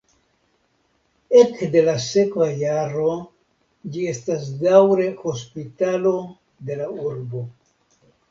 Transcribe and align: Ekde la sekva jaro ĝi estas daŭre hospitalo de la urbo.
Ekde 1.41 1.81
la 1.89 1.93
sekva 2.05 2.47
jaro 2.61 3.11
ĝi 3.97 4.07
estas 4.13 4.49
daŭre 4.63 5.07
hospitalo 5.21 6.15
de 6.71 6.79
la 6.83 6.91
urbo. 7.11 7.43